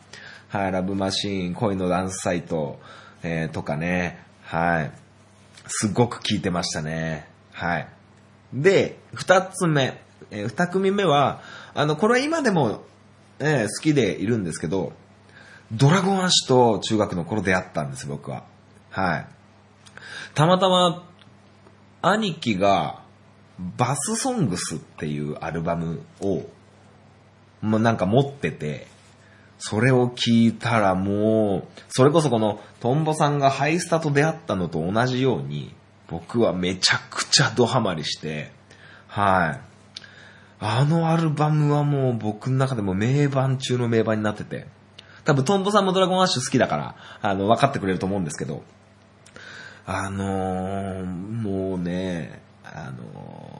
[0.50, 2.80] はい、ラブマシーン、恋のダンスサイト、
[3.22, 4.90] えー、とかね、はい。
[5.68, 7.28] すごく聞いてましたね。
[7.52, 7.88] はい。
[8.52, 11.40] で、二つ目、えー、二組目は、
[11.72, 12.82] あの、これは今でも、
[13.38, 14.92] えー、好きでいるんですけど、
[15.70, 18.42] ドラゴンアッシュと中学の頃出会ったんです、僕は。
[18.90, 19.26] はい。
[20.34, 21.04] たまたま、
[22.02, 23.04] 兄貴が、
[23.76, 26.42] バスソングスっていうアルバムを、
[27.62, 28.88] まあ、なんか持ってて、
[29.61, 35.75] それを聞いたらもう、それこそこのトンボさんがハイスタと出会ったのと同じように、
[36.09, 38.51] 僕はめちゃくちゃドハマりして、
[39.07, 39.61] はい。
[40.61, 44.66] あのアルバムはもう僕の中でも名盤中の名盤になってて、
[45.25, 48.62] 多分トンボさんもドラゴンアッシュ好きだから、あの、分かってくれると思うんですけど、
[49.85, 53.60] あのー、もうね、あの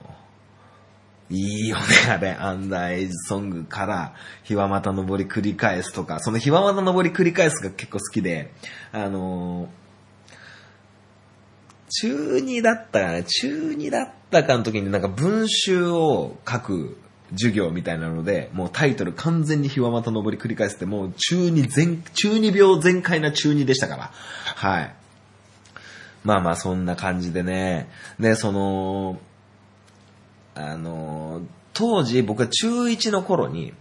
[1.31, 2.31] いいよね、あれ。
[2.31, 4.13] アンダーエイジソングから、
[4.43, 8.51] 日はまた登り繰り返すとか、その日はまた登り繰り返すが結構好きで、
[8.91, 9.69] あの、
[11.89, 16.97] 中2だったかな、中2だったかの時になんか文集を書く
[17.31, 24.11] 授業みたいなので、もうタイトル完全に日はまた登り繰り返すって、もう中2全、中2病全開な中2でしたから。
[24.13, 24.95] はい。
[26.25, 27.89] まあまあそんな感じでね。
[28.19, 29.19] で、その、
[30.55, 31.41] あの、
[31.73, 33.73] 当時僕は中1の頃に、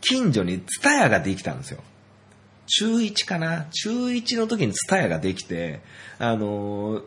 [0.00, 1.80] 近所にツタヤができたんですよ。
[2.66, 3.66] 中1かな？
[3.70, 5.80] 中1の時にツタヤができて、
[6.18, 7.02] あの、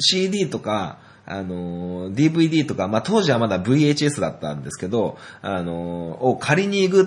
[0.00, 7.06] CD とか、あの、DVD とか、まあ、当時はまだ VHS だったんですけど、あの、を借りに行くっ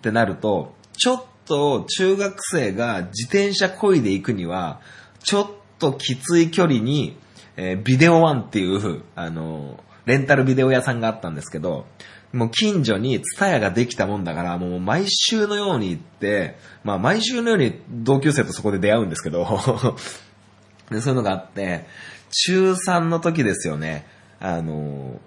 [0.00, 4.80] てなると、ちょっと中学生が自転車こいで行くには、
[5.22, 7.16] ちょっときつい距離に、
[7.56, 11.84] えー、ビデオワンっていう、あの、レンタルビデオ屋さんがあったんですけど、
[12.32, 19.44] もう近所にツタヤができたもんだから、もう毎週のように行って、まあ毎週のように同級生とそこで出会うんですけど
[20.90, 21.84] で、そういうのがあって、
[22.30, 24.06] 中3の時ですよね、
[24.40, 25.20] あの、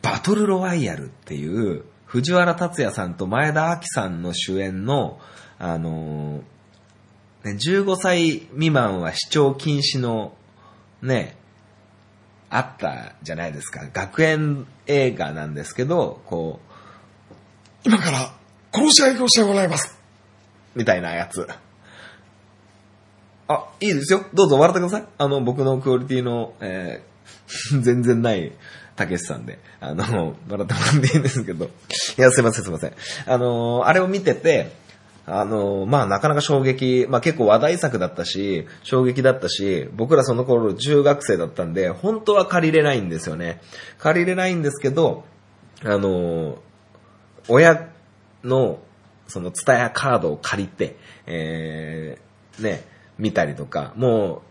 [0.00, 5.20] バトルロワイヤルっていう、藤原達也さんと前田明さんの主演の、
[5.58, 6.40] あの、
[7.44, 10.32] 15歳未満は視聴禁止の、
[11.02, 11.36] ね、
[12.50, 13.86] あったじゃないですか。
[13.92, 16.66] 学園映画なんですけど、こう、
[17.84, 18.32] 今から
[18.72, 19.96] 殺し合いをしてもらいます。
[20.74, 21.48] みたいなやつ。
[23.48, 24.24] あ、いいですよ。
[24.34, 25.08] どうぞ笑ってください。
[25.18, 28.52] あの、僕のクオリティの、えー、 全然ない、
[28.96, 30.66] たけしさんで、あの、笑ってもらっ
[31.00, 31.66] ていいんですけど。
[31.66, 31.68] い
[32.20, 32.92] や、すいません、すいません。
[33.26, 34.72] あの、あれを見てて、
[35.26, 43.60] あの、まあ、なかなか衝撃、まあ、結構話題作だったし、衝撃だったし、僕らその頃中学生だったんで、本当は借りれないんですよね。
[43.98, 45.24] 借りれないんですけど、
[45.84, 46.58] あの、
[47.48, 47.88] 親
[48.44, 48.78] の、
[49.26, 52.84] その、ツタヤカードを借りて、えー、ね、
[53.18, 54.42] 見たりとか、も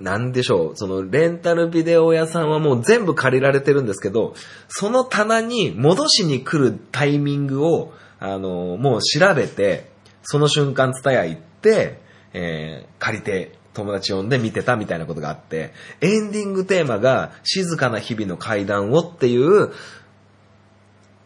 [0.00, 4.34] う、なんでしょう、そのレンタルビデオ屋さんはもう全部借りられてるんですけど、
[4.68, 9.90] その棚に戻しに来るタイミングを、あの、もう調べて、
[10.22, 12.00] その瞬間ツタヤ行って、
[12.32, 19.72] えー、借りて友達呼んで見てたみたいなことがあって、エンディングテーマが静かな日々の階段をっていう、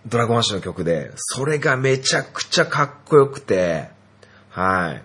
[0.06, 3.90] ドラゴンアッシュの曲で、それがめちゃくちゃかっこよくて、
[4.48, 5.02] はい。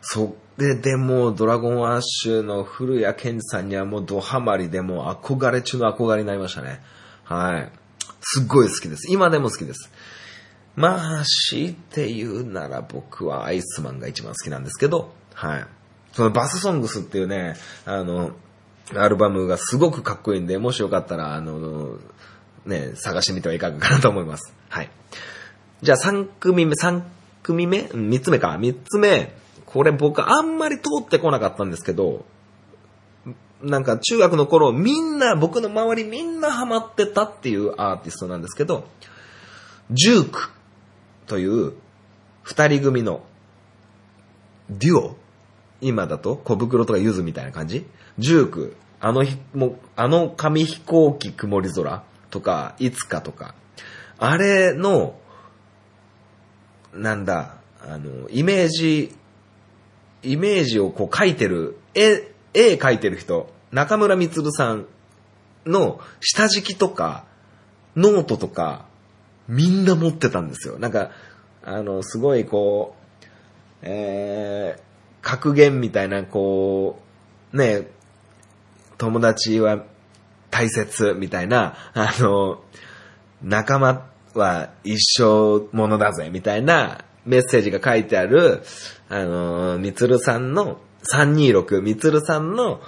[0.00, 6.80] それでもうドラゴンアッシュの古谷健二さんにはもうドハマりでもう憧れ中の憧れになりましたね。
[7.24, 7.72] はい。
[8.20, 9.12] すっごい好きです。
[9.12, 9.90] 今でも好きです。
[10.74, 15.66] まあ、強いて言うなら僕はアイスマンが一番好きなんですけど、はい。
[16.12, 18.32] そのバスソングスっていうね、あの、
[18.94, 21.98] アルバムがすごくかっこいいんで、もしよかったら、あの、
[22.66, 24.54] ね、探してみてはいかがかなと思います。
[24.68, 24.90] はい。
[25.82, 27.02] じゃあ3組目、3
[27.42, 28.56] 組目 ?3 つ目か。
[28.58, 29.34] 3つ目。
[29.66, 32.24] これ僕あんまり通ってこなかったんですけど、
[33.62, 38.86] なんか中学の頃みんな、僕の周りみんなハマってたっていうアーティストなんですけど、
[39.90, 40.50] ジューク
[41.26, 41.74] という
[42.42, 43.22] 二人組の
[44.70, 45.16] デュオ？
[45.80, 46.36] 今だと？
[46.36, 47.86] 小袋とかゆずみたいな感じ？
[48.18, 52.04] ジューク、あのひ、もあの紙飛行機曇り空？
[52.30, 53.54] とか、いつかとか、
[54.18, 55.18] あれの、
[56.94, 59.14] なんだ、あの、イメージ
[60.22, 64.86] イメージをこう描いてる、絵、絵描いてる人、中村光さん
[65.66, 67.24] の下敷きとか、
[67.96, 68.86] ノートとか、
[69.48, 70.78] みんな持ってたんですよ。
[70.78, 71.10] なんか、
[71.64, 73.24] あの、すごいこう、
[73.82, 74.82] えー、
[75.22, 77.00] 格言みたいな、こ
[77.52, 77.88] う、ね、
[78.98, 79.84] 友達は
[80.50, 82.62] 大切みたいな、あの、
[83.42, 88.62] 仲間、は一生ものだぜ、みたいなメッセージが書いてある、
[89.08, 90.78] あの、みつるさんの、
[91.12, 92.80] 326、みつるさんの、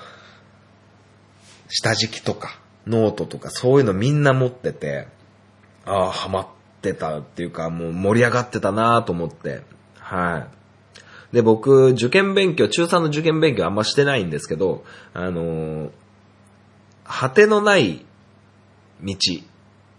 [1.68, 5.08] 下敷きとか、ノートとか、そういうのみんな持ってて、
[5.86, 6.46] ああ、ハマっ
[6.82, 9.62] てたっていうか、もう盛り上がってたなと思って、
[9.98, 10.46] は
[11.32, 11.34] い。
[11.34, 15.90] で、僕、受験勉強、中3の受験勉強あんましてないんですけど、あのー、
[17.04, 18.04] 果てのない
[19.02, 19.16] 道、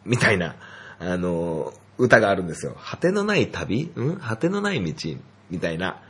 [0.06, 0.56] みたいな、
[1.00, 2.76] あのー、歌があるんですよ。
[2.84, 3.92] 果てのない旅？
[3.96, 4.18] ん？
[4.18, 5.16] 果てのない道
[5.50, 6.02] みたいな。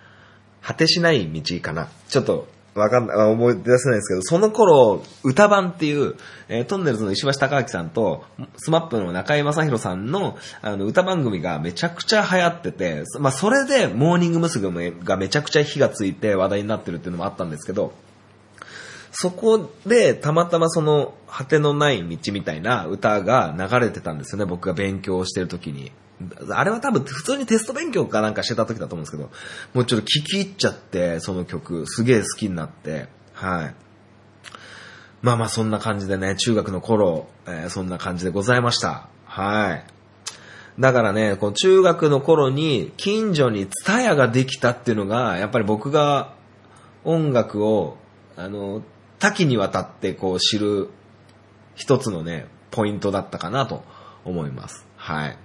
[0.62, 1.90] 果てしない道かな。
[2.10, 6.16] ちょっと、わかんない、思い出せないですけど、その頃、うたばんっていう、
[6.50, 8.26] えー、とんねるずの石橋貴明さんと、
[8.58, 14.66] SMAPの中居正広さんの、あの、歌番組がめちゃくちゃ流行ってて、まあ、それで、モーニング娘。
[14.66, 17.94] がめちゃくちゃ火がついて話題になってるっていうのもあったんですけど、
[19.12, 25.94] そこで、たまたまその、果てのない道みたいな歌が流れてたんですよね、僕が勉強してる時に。
[26.50, 29.30] あれは多分普通にテスト勉強かなんかしてた時だと思うんですけど、
[29.74, 33.76] もうちょっと聞き入っちゃって、その曲、すげえ好きになって、はい。
[35.22, 39.10] まあまあそんな感じでね、中学の頃、えー、そんな感じでございました。
[39.26, 39.86] はい。
[40.80, 46.34] だからね、この中学の頃に近所にツタヤができたっていうのが、やっぱり僕が
[47.04, 47.98] 音楽を、
[48.36, 48.82] あの、
[49.20, 50.90] 多岐にわたってこう知る
[51.76, 53.84] 一つのね、ポイントだったかなと
[54.26, 54.86] 思います。
[54.98, 55.38] はい。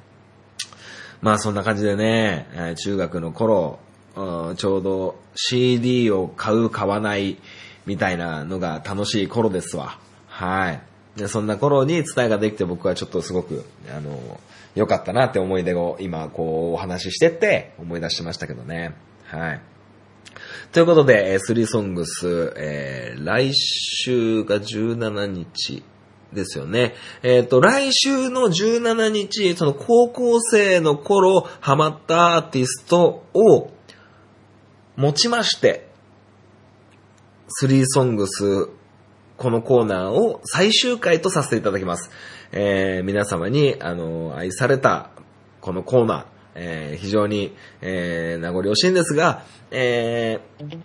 [1.22, 3.78] まあそんな感じでね、中学の頃、
[4.14, 7.38] ちょうど CD を買う買わない
[7.86, 9.98] みたいなのが楽しい頃ですわ。
[10.26, 10.80] はい。
[11.16, 13.64] でそんな頃に伝えができて僕はちょっとすごく、
[13.94, 14.40] あの、
[14.74, 18.94] 良かったなって思い出を今こうお話ししてって思い出しましたけどね。
[19.24, 19.60] はい。
[20.72, 25.82] ということで、スリーソングス、え、来週が17日
[26.32, 26.94] ですよね。
[27.22, 33.70] えっ、ー、と、来週の17日、その高校生の頃ハマったアーティストを
[34.96, 35.88] 持ちまして、
[37.48, 38.68] スリーソングス、
[39.36, 42.10] このコーナーを最終回とさせていただきます。
[42.52, 45.10] えー、皆様に、あの、愛された、
[45.60, 46.24] このコーナー、
[46.54, 50.78] えー、非常に、えー、名残惜しいんですが、えー、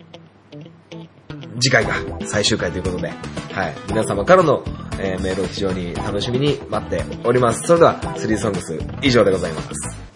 [1.60, 1.94] 次回が
[2.26, 3.74] 最終回ということで、はい。
[3.88, 4.62] 皆様からの、
[5.00, 7.66] えー、メールを非常に楽しみに待っております。
[7.66, 10.06] それでは、スリーソングス以上でございます。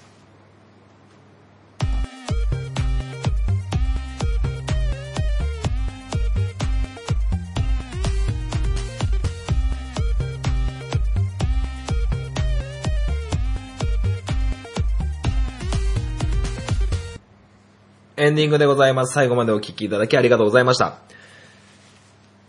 [18.20, 19.14] エンディングでございます。
[19.14, 20.98] 最後までお聴きいただきありがとうございました。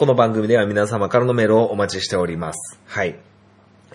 [0.02, 2.80] この番組では皆様からのメールをお待ちしております。
[2.88, 3.20] はい。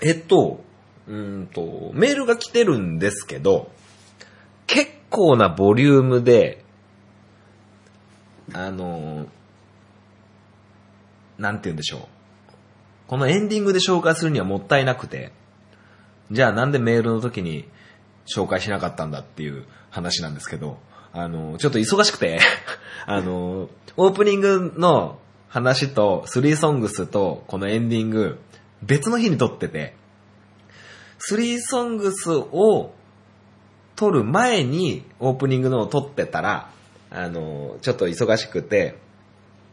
[0.01, 0.63] えっと、
[1.09, 3.73] うんと、メールが来てるんですけど、
[4.69, 6.65] 結構なボリュームで、
[8.53, 9.27] あの、
[11.39, 12.01] なんて言うんでしょう。
[13.09, 15.33] このエンディングで紹介するにはもったいなくて、
[16.31, 17.69] じゃあなんでメールの時に
[18.33, 20.79] 紹介しなかったんだっていう話なんですけど、
[21.13, 22.39] あの、ちょっと忙しくて
[23.07, 25.19] あの、オープニングの
[25.57, 28.39] 話と、スリーソングスと、このエンディング、
[28.83, 29.95] 別の日に撮ってて、
[31.19, 32.93] スリーソングスを
[33.95, 36.71] 撮る前にオープニングのを撮ってたら、
[37.11, 38.99] あの、ちょっと忙しくて、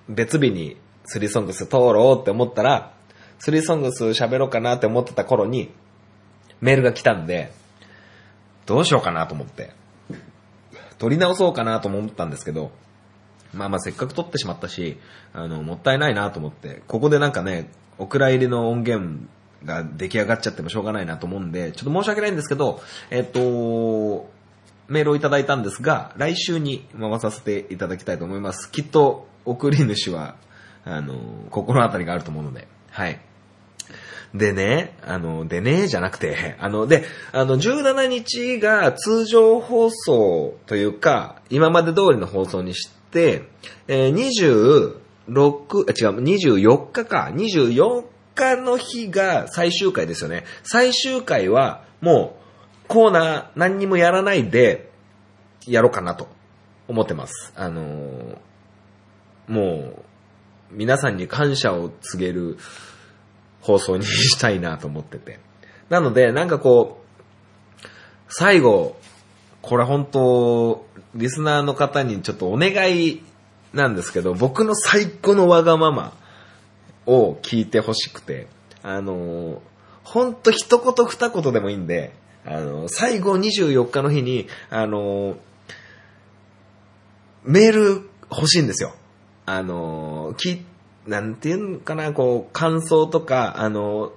[0.08, 2.94] 別日にスリーソングス撮ろうって思ったら、
[3.40, 5.70] スリーソングス喋ろうかなって思ってた頃に、
[6.62, 7.52] メールが来たんで、
[8.66, 9.72] どうしようかなと思って。
[10.98, 12.72] 撮り直そうかなと思ったんですけど、
[13.54, 14.98] まあまあせっかく撮ってしまったし、
[15.34, 19.26] あの、もったいないなと思って、ここでなんかね、お蔵入りの音源
[19.66, 24.30] が出来上がっちゃってもしょうがないなと思うんで、ちょっと申し訳ないんですけど、えっと、
[24.88, 28.72] メールをいただいたんですが、来週に回させていただきたいと思います。
[28.72, 30.36] きっと、送り主は、
[30.86, 31.16] あの、
[31.50, 33.20] 心当たりがあると思うので、はい。
[34.34, 44.94] でね、あの、でね、じゃなくて、あの、で、あの、17日が通常放送というか、今まで通りの放送にして、えー、26、
[45.28, 48.06] 違う、24日か、24
[48.36, 50.44] 日の日が最終回ですよね。
[50.64, 52.38] 最終回は、も
[52.86, 54.92] う、コーナー何にもやらないで、
[55.66, 56.28] やろうかなと
[56.88, 57.54] 思ってます。
[57.56, 58.38] あのー、
[59.48, 60.04] もう、
[60.72, 62.58] 皆さんに感謝を告げる、
[63.62, 65.40] 放送にしたいなと思ってて。
[65.90, 67.88] なので、なんかこう、
[68.28, 68.98] 最後、
[69.64, 70.86] これ本当、
[71.16, 73.24] リスナーの方にちょっとお願い
[73.74, 76.14] なんですけど、僕の最高のわがまま
[77.06, 78.48] を聞いてほしくて、
[78.84, 79.62] あの
[80.04, 82.14] ほんと一言二言でもいいんで、
[82.46, 85.38] あの、最後24日の日に、あの、
[87.46, 88.94] メール欲しいんですよ。
[89.46, 90.62] あの、き、
[91.08, 94.12] なんていうのかな、こう、感想とか、あの、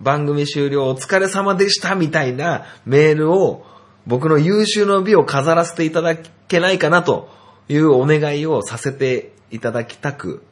[0.00, 3.64] 番組終了お疲れ様でしたみたいなメールを
[4.06, 7.28] 僕の優秀の美を飾らせていただけないかなと
[7.68, 10.42] いうお願いをさせていただきたく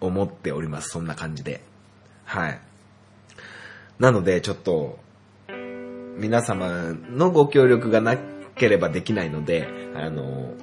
[0.00, 0.90] 思っております。
[0.90, 1.60] そんな感じで。
[2.24, 2.60] はい。
[3.98, 4.98] なので、ちょっと、
[6.16, 8.16] 皆様のご協力がな
[8.54, 10.54] ければできないので、あの、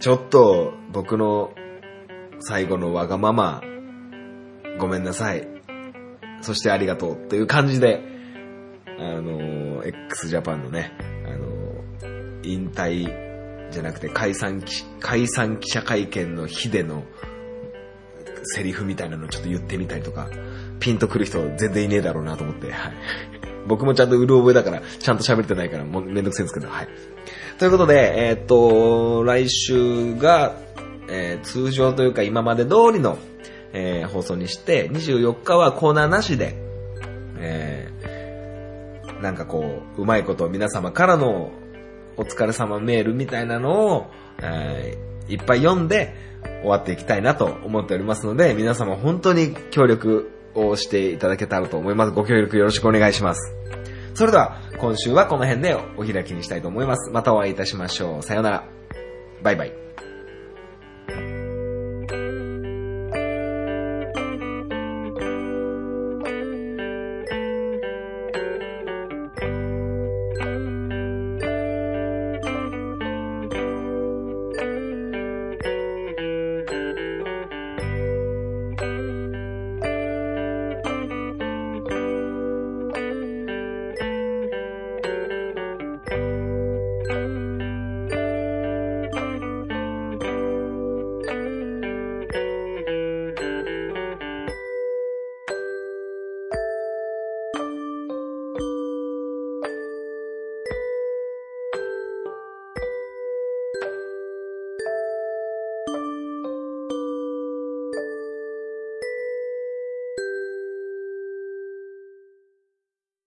[0.00, 1.52] ちょっと僕の
[2.40, 3.62] 最後のわがまま、
[4.78, 5.48] ごめんなさい。
[6.42, 8.02] そしてありがとうという感じで、
[8.98, 10.92] あの、x ジャパンのね、
[11.26, 11.43] あの、
[12.44, 14.62] 引退じゃなくて解散、
[15.00, 17.04] 解散記者会見の日での
[18.44, 20.28] セリフみたいなのをちょっと言ってみたりとか、
[20.80, 22.92] ピンとくる人全然いねえだろうなと思って、はい。
[23.66, 26.88] 僕もちゃんとうる覚えだから、ちゃんと喋ってないから、もうめんどくせえんですけど、はい。
[27.58, 30.56] ということで、えー、っと、来週が、
[31.08, 33.18] えー、通常というか今まで通りの、
[33.72, 36.56] えー、放送にして、24日はコーナーなしで、
[37.38, 37.88] え、
[39.22, 41.50] なんかこう、うまいこと皆様からの
[42.16, 44.10] お疲れ様メールみたいなのを、
[44.40, 46.14] えー、いっぱい読んで
[46.62, 52.12] 終わっていきたいなと思っておりますので、皆様本当に協力をしていただけたらと思います。
[52.12, 53.54] ご協力よろしくお願いします。
[54.14, 57.10] それでは、今週はこの辺でお開きにしたいと思います。
[57.10, 58.22] またお会いいたしましょう。
[58.22, 58.68] さようなら。
[59.42, 59.83] バイバイ。